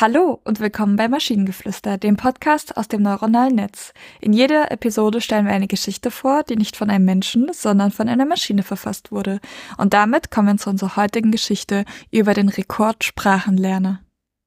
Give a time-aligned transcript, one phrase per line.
[0.00, 3.92] Hallo und willkommen bei Maschinengeflüster, dem Podcast aus dem neuronalen Netz.
[4.22, 8.08] In jeder Episode stellen wir eine Geschichte vor, die nicht von einem Menschen, sondern von
[8.08, 9.40] einer Maschine verfasst wurde.
[9.76, 14.00] Und damit kommen wir zu unserer heutigen Geschichte über den Rekordsprachenlerner.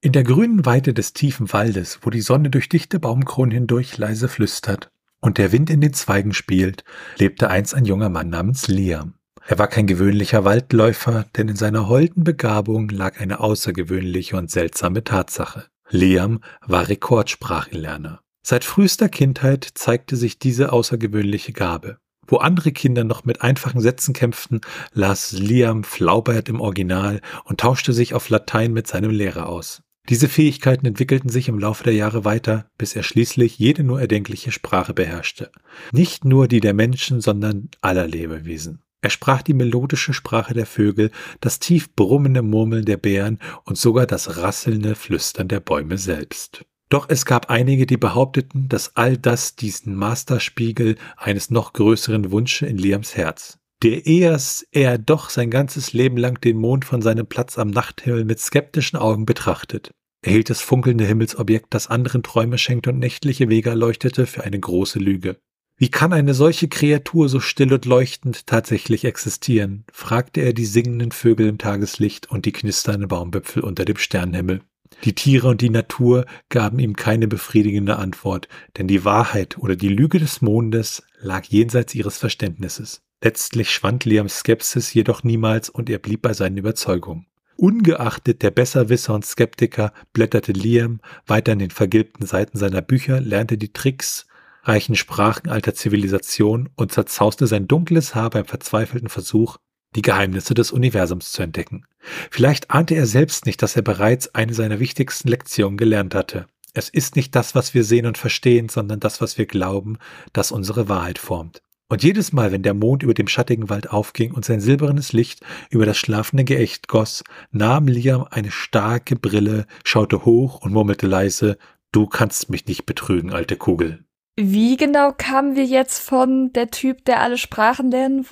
[0.00, 4.28] In der grünen Weite des tiefen Waldes, wo die Sonne durch dichte Baumkronen hindurch leise
[4.28, 6.84] flüstert und der Wind in den Zweigen spielt,
[7.18, 9.14] lebte einst ein junger Mann namens Liam.
[9.50, 15.02] Er war kein gewöhnlicher Waldläufer, denn in seiner holden Begabung lag eine außergewöhnliche und seltsame
[15.02, 15.66] Tatsache.
[15.88, 18.20] Liam war Rekordsprachenlerner.
[18.46, 21.98] Seit frühester Kindheit zeigte sich diese außergewöhnliche Gabe.
[22.28, 24.60] Wo andere Kinder noch mit einfachen Sätzen kämpften,
[24.92, 29.82] las Liam Flaubert im Original und tauschte sich auf Latein mit seinem Lehrer aus.
[30.08, 34.52] Diese Fähigkeiten entwickelten sich im Laufe der Jahre weiter, bis er schließlich jede nur erdenkliche
[34.52, 35.50] Sprache beherrschte.
[35.90, 38.84] Nicht nur die der Menschen, sondern aller Lebewesen.
[39.02, 44.06] Er sprach die melodische Sprache der Vögel, das tief brummende Murmeln der Bären und sogar
[44.06, 46.64] das rasselnde Flüstern der Bäume selbst.
[46.90, 52.66] Doch es gab einige, die behaupteten, dass all das diesen Masterspiegel eines noch größeren Wunsche
[52.66, 53.58] in Liams Herz.
[53.82, 58.24] Der ehers er doch sein ganzes Leben lang den Mond von seinem Platz am Nachthimmel
[58.24, 59.92] mit skeptischen Augen betrachtet.
[60.22, 64.60] Er hielt das funkelnde Himmelsobjekt, das anderen Träume schenkte und nächtliche Wege erleuchtete, für eine
[64.60, 65.38] große Lüge.
[65.80, 69.84] Wie kann eine solche Kreatur so still und leuchtend tatsächlich existieren?
[69.90, 74.60] fragte er die singenden Vögel im Tageslicht und die knisternden Baumwipfel unter dem Sternenhimmel.
[75.04, 79.88] Die Tiere und die Natur gaben ihm keine befriedigende Antwort, denn die Wahrheit oder die
[79.88, 83.00] Lüge des Mondes lag jenseits ihres Verständnisses.
[83.22, 87.24] Letztlich schwand Liams Skepsis jedoch niemals und er blieb bei seinen Überzeugungen.
[87.56, 93.56] Ungeachtet der Besserwisser und Skeptiker blätterte Liam weiter in den vergilbten Seiten seiner Bücher, lernte
[93.56, 94.26] die Tricks
[94.62, 99.56] reichen Sprachen alter Zivilisation und zerzauste sein dunkles Haar beim verzweifelten Versuch,
[99.96, 101.84] die Geheimnisse des Universums zu entdecken.
[102.30, 106.46] Vielleicht ahnte er selbst nicht, dass er bereits eine seiner wichtigsten Lektionen gelernt hatte.
[106.72, 109.98] Es ist nicht das, was wir sehen und verstehen, sondern das, was wir glauben,
[110.32, 111.62] das unsere Wahrheit formt.
[111.88, 115.40] Und jedes Mal, wenn der Mond über dem schattigen Wald aufging und sein silbernes Licht
[115.70, 121.58] über das schlafende Geächt goss, nahm Liam eine starke Brille, schaute hoch und murmelte leise,
[121.92, 124.04] Du kannst mich nicht betrügen, alte Kugel.
[124.36, 128.24] Wie genau kamen wir jetzt von der Typ, der alle Sprachen lernen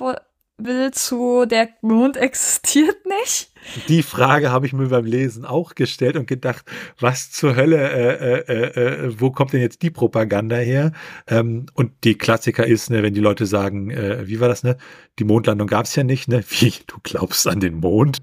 [0.57, 3.51] will, zu der Mond existiert nicht?
[3.87, 6.65] Die Frage habe ich mir beim Lesen auch gestellt und gedacht,
[6.99, 10.93] was zur Hölle, äh, äh, äh, wo kommt denn jetzt die Propaganda her?
[11.27, 14.77] Ähm, und die Klassiker ist, ne, wenn die Leute sagen, äh, wie war das, ne?
[15.19, 16.43] Die Mondlandung gab es ja nicht, ne?
[16.49, 18.17] Wie, du glaubst an den Mond?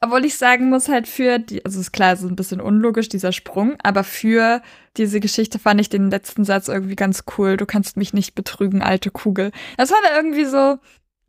[0.00, 3.08] Obwohl ich sagen muss, halt für die, also ist klar, es ist ein bisschen unlogisch,
[3.08, 4.62] dieser Sprung, aber für
[4.96, 7.56] diese Geschichte fand ich den letzten Satz irgendwie ganz cool.
[7.56, 9.50] Du kannst mich nicht betrügen, alte Kugel.
[9.76, 10.78] Das war da irgendwie so,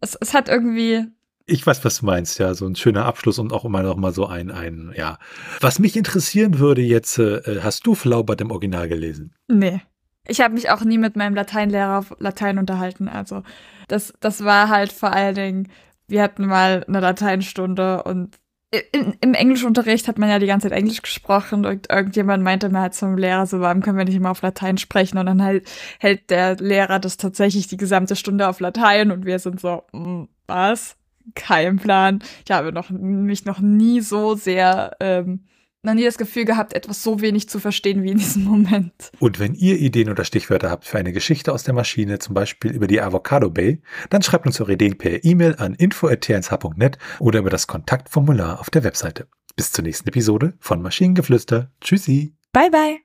[0.02, 1.06] es, es hat irgendwie.
[1.48, 4.14] Ich weiß, was du meinst, ja, so ein schöner Abschluss und auch immer noch mal
[4.14, 5.20] so ein, ein, ja.
[5.62, 9.34] Was mich interessieren würde jetzt, äh, hast du Flaubert im Original gelesen?
[9.48, 9.82] Nee.
[10.28, 13.08] Ich habe mich auch nie mit meinem Lateinlehrer auf Latein unterhalten.
[13.08, 13.44] Also
[13.88, 15.72] das, das war halt vor allen Dingen,
[16.08, 18.36] wir hatten mal eine Lateinstunde und
[18.72, 22.82] in, im Englischunterricht hat man ja die ganze Zeit Englisch gesprochen und irgendjemand meinte mir
[22.82, 25.18] halt zum Lehrer, so warum können wir nicht immer auf Latein sprechen?
[25.18, 25.68] Und dann halt
[26.00, 30.28] hält der Lehrer das tatsächlich die gesamte Stunde auf Latein und wir sind so, hm,
[30.48, 30.98] was?
[31.34, 32.20] Kein Plan.
[32.46, 35.46] Ich habe noch, mich noch nie so sehr ähm,
[35.86, 39.12] noch nie das Gefühl gehabt, etwas so wenig zu verstehen wie in diesem Moment.
[39.20, 42.72] Und wenn ihr Ideen oder Stichwörter habt für eine Geschichte aus der Maschine, zum Beispiel
[42.72, 47.50] über die Avocado Bay, dann schreibt uns eure Ideen per E-Mail an info.tnsh.net oder über
[47.50, 49.28] das Kontaktformular auf der Webseite.
[49.56, 51.72] Bis zur nächsten Episode von Maschinengeflüster.
[51.82, 52.36] Tschüssi.
[52.52, 53.05] Bye bye.